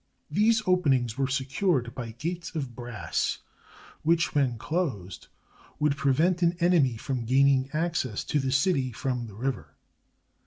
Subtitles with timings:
[0.31, 3.37] These openings were secured by gates of brass,
[4.01, 5.27] which, when closed,
[5.77, 9.75] would prevent an enemy from gain ing access to the city from the river.